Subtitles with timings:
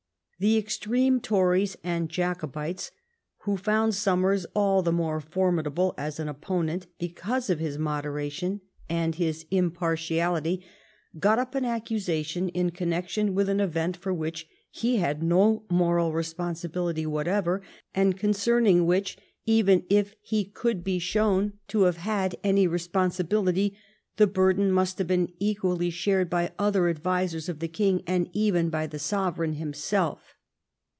[0.43, 2.89] The extreme Tories and Jacobites,
[3.43, 8.61] who found Somers all the more formidable as an opponent be cause of his moderation
[8.89, 10.65] and his impartiality,
[11.19, 16.11] got up an accusation in connection with an event for which he had no moral
[16.11, 17.61] responsibility whatever,
[17.93, 23.77] and concern ing which, even if he could be shown to have had any responsibility,
[24.17, 28.69] the burden must have been equally shared by other advisers of the King and even
[28.69, 30.35] by the sovereign himself.